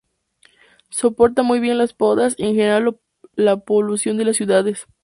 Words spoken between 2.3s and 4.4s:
y en general la polución de las